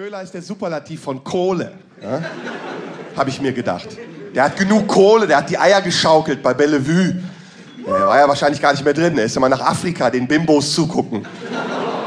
Köhler 0.00 0.22
ist 0.22 0.32
der 0.32 0.40
Superlativ 0.40 1.02
von 1.02 1.22
Kohle. 1.22 1.72
Ja? 2.02 2.22
Habe 3.14 3.28
ich 3.28 3.38
mir 3.38 3.52
gedacht. 3.52 3.86
Der 4.34 4.44
hat 4.44 4.56
genug 4.56 4.88
Kohle, 4.88 5.26
der 5.26 5.36
hat 5.36 5.50
die 5.50 5.58
Eier 5.58 5.82
geschaukelt 5.82 6.42
bei 6.42 6.54
Bellevue. 6.54 7.22
Der 7.86 8.06
war 8.06 8.18
ja 8.18 8.26
wahrscheinlich 8.26 8.62
gar 8.62 8.72
nicht 8.72 8.82
mehr 8.82 8.94
drin. 8.94 9.18
Er 9.18 9.26
ist 9.26 9.36
immer 9.36 9.50
nach 9.50 9.60
Afrika 9.60 10.08
den 10.08 10.26
Bimbos 10.26 10.74
zugucken. 10.74 11.26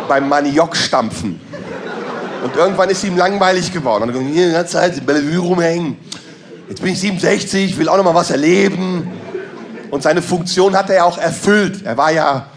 Beim 0.07 0.27
Maniok 0.27 0.75
stampfen. 0.75 1.39
Und 2.43 2.55
irgendwann 2.55 2.89
ist 2.89 3.03
ihm 3.03 3.15
langweilig 3.15 3.71
geworden. 3.71 4.01
Und 4.01 4.09
er 4.09 4.13
gesagt, 4.13 4.33
hier 4.33 4.47
die 4.47 4.53
ganze 4.53 4.73
Zeit 4.73 4.97
in 4.97 5.05
Bellevue 5.05 5.37
rumhängen. 5.37 5.97
Jetzt 6.69 6.81
bin 6.81 6.93
ich 6.93 6.99
67, 6.99 7.77
will 7.77 7.89
auch 7.89 7.97
noch 7.97 8.05
mal 8.05 8.15
was 8.15 8.31
erleben. 8.31 9.07
Und 9.91 10.01
seine 10.01 10.23
Funktion 10.23 10.75
hat 10.75 10.89
er 10.89 10.95
ja 10.95 11.03
auch 11.03 11.19
erfüllt. 11.19 11.85
Er 11.85 11.95
war 11.95 12.11
ja 12.11 12.47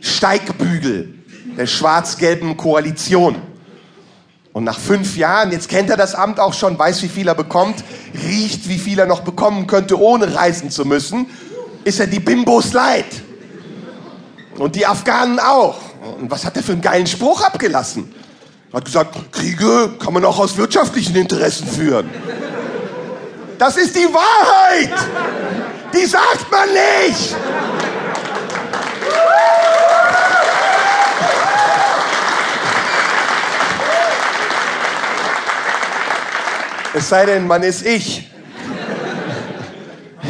Steigbügel 0.00 1.14
der 1.56 1.66
schwarz-gelben 1.66 2.56
Koalition. 2.56 3.47
Und 4.52 4.64
nach 4.64 4.78
fünf 4.78 5.16
Jahren, 5.16 5.52
jetzt 5.52 5.68
kennt 5.68 5.90
er 5.90 5.96
das 5.96 6.14
Amt 6.14 6.40
auch 6.40 6.54
schon, 6.54 6.78
weiß, 6.78 7.02
wie 7.02 7.08
viel 7.08 7.28
er 7.28 7.34
bekommt, 7.34 7.84
riecht, 8.26 8.68
wie 8.68 8.78
viel 8.78 8.98
er 8.98 9.06
noch 9.06 9.20
bekommen 9.20 9.66
könnte, 9.66 10.00
ohne 10.00 10.34
reisen 10.34 10.70
zu 10.70 10.84
müssen, 10.84 11.26
ist 11.84 12.00
er 12.00 12.06
die 12.06 12.20
Bimbos 12.20 12.72
leid. 12.72 13.06
Und 14.58 14.74
die 14.74 14.86
Afghanen 14.86 15.38
auch. 15.38 15.76
Und 16.18 16.30
was 16.30 16.44
hat 16.44 16.56
er 16.56 16.62
für 16.62 16.72
einen 16.72 16.80
geilen 16.80 17.06
Spruch 17.06 17.42
abgelassen? 17.42 18.12
Er 18.72 18.78
hat 18.78 18.84
gesagt, 18.84 19.32
Kriege 19.32 19.90
kann 19.98 20.12
man 20.12 20.24
auch 20.24 20.38
aus 20.38 20.56
wirtschaftlichen 20.56 21.14
Interessen 21.16 21.66
führen. 21.66 22.10
Das 23.58 23.76
ist 23.76 23.96
die 23.96 24.08
Wahrheit. 24.12 24.92
Die 25.94 26.06
sagt 26.06 26.50
man 26.50 26.68
nicht. 26.68 27.34
Es 36.98 37.10
sei 37.10 37.26
denn, 37.26 37.46
man 37.46 37.62
ist 37.62 37.86
ich. 37.86 38.28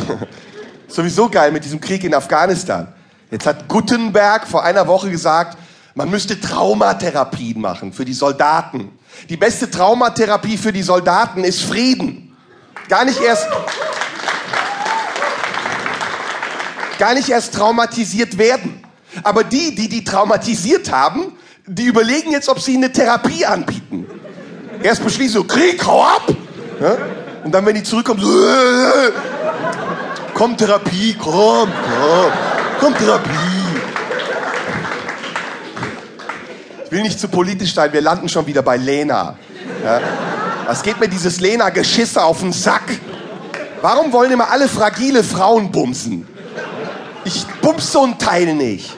Sowieso 0.86 1.30
geil 1.30 1.50
mit 1.50 1.64
diesem 1.64 1.80
Krieg 1.80 2.04
in 2.04 2.12
Afghanistan. 2.12 2.92
Jetzt 3.30 3.46
hat 3.46 3.68
Gutenberg 3.68 4.46
vor 4.46 4.62
einer 4.62 4.86
Woche 4.86 5.10
gesagt, 5.10 5.56
man 5.94 6.10
müsste 6.10 6.38
Traumatherapien 6.38 7.58
machen 7.58 7.94
für 7.94 8.04
die 8.04 8.12
Soldaten. 8.12 8.90
Die 9.30 9.38
beste 9.38 9.70
Traumatherapie 9.70 10.58
für 10.58 10.70
die 10.70 10.82
Soldaten 10.82 11.42
ist 11.42 11.62
Frieden. 11.62 12.36
Gar 12.90 13.06
nicht 13.06 13.22
erst, 13.22 13.48
gar 16.98 17.14
nicht 17.14 17.30
erst 17.30 17.54
traumatisiert 17.54 18.36
werden. 18.36 18.84
Aber 19.22 19.42
die, 19.42 19.74
die 19.74 19.88
die 19.88 20.04
traumatisiert 20.04 20.92
haben, 20.92 21.32
die 21.66 21.86
überlegen 21.86 22.32
jetzt, 22.32 22.50
ob 22.50 22.60
sie 22.60 22.76
eine 22.76 22.92
Therapie 22.92 23.46
anbieten. 23.46 24.06
Erst 24.82 25.02
beschließen 25.02 25.32
so, 25.32 25.44
Krieg, 25.44 25.82
hau 25.86 26.04
ab! 26.04 26.36
Ja? 26.80 26.96
Und 27.44 27.52
dann, 27.52 27.64
wenn 27.66 27.74
die 27.74 27.82
zurückkommen, 27.82 28.20
so, 28.20 28.46
äh, 28.46 29.12
komm 30.34 30.56
Therapie, 30.56 31.16
komm, 31.18 31.70
komm, 31.70 32.32
komm 32.80 32.96
Therapie. 32.96 33.30
Ich 36.84 36.92
will 36.92 37.02
nicht 37.02 37.20
zu 37.20 37.28
politisch 37.28 37.74
sein, 37.74 37.92
wir 37.92 38.00
landen 38.00 38.28
schon 38.28 38.46
wieder 38.46 38.62
bei 38.62 38.76
Lena. 38.76 39.36
Ja? 39.84 40.00
Was 40.66 40.82
geht 40.82 40.98
mir 41.00 41.08
dieses 41.08 41.40
Lena-Geschisse 41.40 42.22
auf 42.22 42.40
den 42.40 42.52
Sack? 42.52 42.84
Warum 43.82 44.12
wollen 44.12 44.32
immer 44.32 44.50
alle 44.50 44.68
fragile 44.68 45.22
Frauen 45.22 45.70
bumsen? 45.70 46.26
Ich 47.24 47.46
bums 47.60 47.92
so 47.92 48.04
ein 48.04 48.18
Teil 48.18 48.54
nicht. 48.54 48.96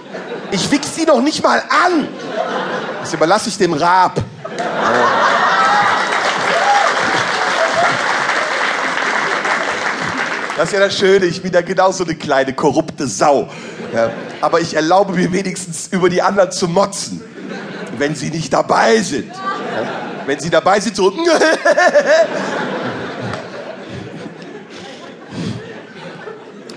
Ich 0.52 0.70
wichs 0.70 0.94
sie 0.94 1.04
noch 1.04 1.20
nicht 1.20 1.42
mal 1.42 1.58
an. 1.58 2.08
Das 3.00 3.12
überlasse 3.12 3.48
ich 3.48 3.58
dem 3.58 3.72
Raab. 3.72 4.22
Ja. 4.58 5.19
Das 10.60 10.68
ist 10.68 10.74
ja 10.74 10.80
das 10.80 10.94
Schöne, 10.98 11.24
ich 11.24 11.40
bin 11.40 11.54
ja 11.54 11.62
genauso 11.62 12.04
eine 12.04 12.14
kleine 12.14 12.52
korrupte 12.52 13.06
Sau. 13.06 13.48
Ja, 13.94 14.10
aber 14.42 14.60
ich 14.60 14.74
erlaube 14.76 15.14
mir 15.14 15.32
wenigstens 15.32 15.88
über 15.90 16.10
die 16.10 16.20
anderen 16.20 16.52
zu 16.52 16.68
motzen, 16.68 17.24
wenn 17.96 18.14
sie 18.14 18.28
nicht 18.28 18.52
dabei 18.52 18.98
sind. 18.98 19.32
Ja, 19.32 19.38
wenn 20.26 20.38
sie 20.38 20.50
dabei 20.50 20.78
sind, 20.78 20.96
so. 20.96 21.10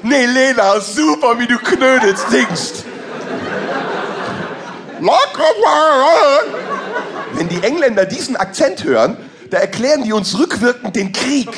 nee, 0.02 0.28
Lena, 0.28 0.80
super, 0.80 1.38
wie 1.38 1.48
du 1.48 1.58
knödelst, 1.58 2.30
singst. 2.30 2.86
Wenn 7.34 7.50
die 7.50 7.62
Engländer 7.62 8.06
diesen 8.06 8.38
Akzent 8.38 8.86
hören, 8.86 9.18
da 9.50 9.58
erklären 9.58 10.06
die 10.06 10.14
uns 10.14 10.40
rückwirkend 10.40 10.96
den 10.96 11.12
Krieg. 11.12 11.50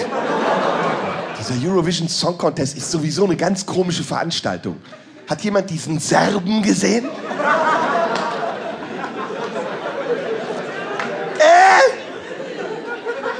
Dieser 1.48 1.72
Eurovision 1.72 2.10
Song 2.10 2.38
Contest 2.38 2.76
ist 2.76 2.90
sowieso 2.90 3.26
eine 3.26 3.36
ganz 3.36 3.66
komische 3.66 4.04
Veranstaltung. 4.04 4.82
Hat 5.30 5.42
jemand 5.42 5.70
diesen 5.70 6.00
Serben 6.00 6.64
gesehen? 6.64 7.06
Äh? 11.38 11.82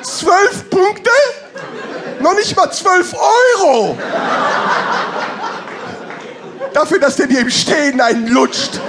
Zwölf 0.04 0.70
Punkte? 0.70 1.10
Noch 2.22 2.36
nicht 2.36 2.56
mal 2.56 2.72
zwölf 2.72 3.16
Euro! 3.60 3.98
Dafür, 6.74 7.00
dass 7.00 7.16
der 7.16 7.28
dir 7.28 7.40
im 7.40 7.50
Stehen 7.50 8.02
einen 8.02 8.28
lutscht. 8.28 8.80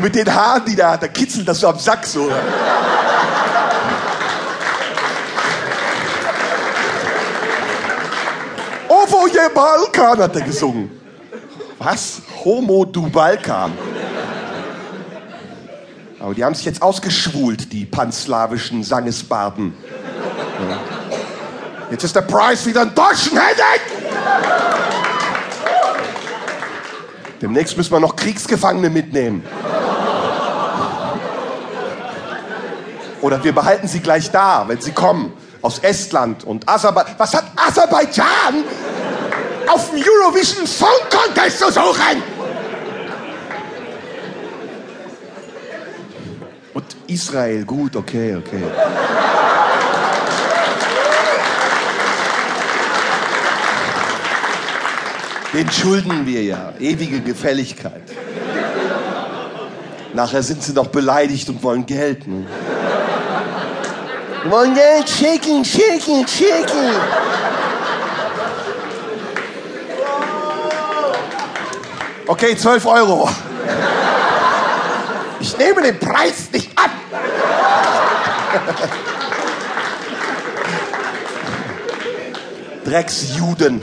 mit 0.00 0.14
den 0.14 0.32
Haaren, 0.32 0.64
die 0.64 0.76
der 0.76 0.90
hat, 0.90 1.02
da 1.02 1.08
kitzelt 1.08 1.48
das 1.48 1.60
so 1.60 1.68
am 1.68 1.78
Sack 1.78 2.06
so. 2.06 2.30
Je 9.38 9.54
Balkan, 9.54 10.18
hat 10.18 10.34
er 10.34 10.42
gesungen. 10.42 10.90
Was? 11.78 12.22
Homo 12.44 12.84
du 12.84 13.08
Balkan. 13.08 13.72
Aber 16.18 16.34
die 16.34 16.44
haben 16.44 16.56
sich 16.56 16.64
jetzt 16.64 16.82
ausgeschwult, 16.82 17.72
die 17.72 17.84
panslawischen 17.84 18.82
Sangesbarden. 18.82 19.74
Ja. 20.68 20.80
Jetzt 21.92 22.02
ist 22.02 22.16
der 22.16 22.22
Price 22.22 22.66
wieder 22.66 22.82
in 22.82 22.92
deutschen 22.92 23.38
Händen! 23.38 23.62
Demnächst 27.40 27.76
müssen 27.76 27.92
wir 27.92 28.00
noch 28.00 28.16
Kriegsgefangene 28.16 28.90
mitnehmen. 28.90 29.44
Oder 33.20 33.42
wir 33.44 33.54
behalten 33.54 33.86
sie 33.86 34.00
gleich 34.00 34.32
da, 34.32 34.64
wenn 34.66 34.80
sie 34.80 34.90
kommen. 34.90 35.32
Aus 35.62 35.78
Estland 35.78 36.44
und 36.44 36.68
Aserbaidschan. 36.68 37.18
Was 37.18 37.34
hat 37.34 37.44
Aserbaidschan 37.56 38.64
auf 39.68 39.90
dem 39.90 40.02
Eurovision 40.02 40.66
Song 40.66 40.88
Contest 41.10 41.58
zu 41.58 41.70
suchen. 41.70 42.22
Und 46.74 46.84
Israel, 47.06 47.64
gut, 47.64 47.96
okay, 47.96 48.36
okay. 48.36 48.62
Den 55.52 55.70
schulden 55.72 56.26
wir 56.26 56.42
ja. 56.42 56.72
Ewige 56.78 57.20
Gefälligkeit. 57.20 58.02
Nachher 60.12 60.42
sind 60.42 60.62
sie 60.62 60.72
noch 60.72 60.88
beleidigt 60.88 61.48
und 61.48 61.62
wollen 61.62 61.86
Geld. 61.86 62.26
Ne? 62.26 62.46
Wollen 64.48 64.74
Geld, 64.74 65.08
shaking, 65.08 65.64
shaking, 65.64 66.26
shaking. 66.26 66.92
Okay, 72.28 72.54
12 72.54 72.84
Euro. 72.84 73.26
Ich 75.40 75.56
nehme 75.56 75.80
den 75.80 75.98
Preis 75.98 76.50
nicht 76.52 76.70
an. 76.78 76.90
Drecksjuden. 82.84 83.80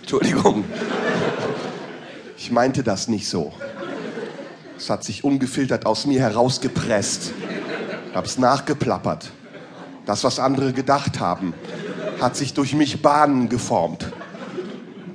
Entschuldigung. 0.00 0.64
Ich 2.36 2.50
meinte 2.50 2.82
das 2.82 3.08
nicht 3.08 3.30
so. 3.30 3.54
Es 4.76 4.90
hat 4.90 5.04
sich 5.04 5.24
ungefiltert 5.24 5.86
aus 5.86 6.04
mir 6.04 6.20
herausgepresst. 6.20 7.32
Ich 8.10 8.14
hab's 8.14 8.36
nachgeplappert. 8.36 9.30
Das, 10.04 10.22
was 10.22 10.38
andere 10.38 10.74
gedacht 10.74 11.18
haben, 11.18 11.54
hat 12.20 12.36
sich 12.36 12.52
durch 12.52 12.74
mich 12.74 13.00
Bahnen 13.00 13.48
geformt. 13.48 14.12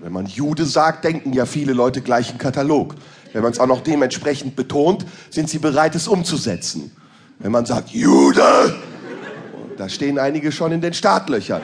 Wenn 0.03 0.11
man 0.11 0.25
Jude 0.25 0.65
sagt, 0.65 1.05
denken 1.05 1.31
ja 1.31 1.45
viele 1.45 1.71
Leute 1.71 2.01
gleich 2.01 2.29
einen 2.29 2.37
Katalog. 2.37 2.95
Wenn 3.31 3.41
man 3.41 3.53
es 3.53 3.59
auch 3.59 3.67
noch 3.67 3.79
dementsprechend 3.79 4.57
betont, 4.57 5.05
sind 5.29 5.49
sie 5.49 5.59
bereit, 5.59 5.95
es 5.95 6.09
umzusetzen. 6.09 6.91
Wenn 7.39 7.53
man 7.53 7.65
sagt, 7.65 7.91
Jude, 7.91 8.75
da 9.77 9.87
stehen 9.87 10.19
einige 10.19 10.51
schon 10.51 10.73
in 10.73 10.81
den 10.81 10.93
Startlöchern. 10.93 11.61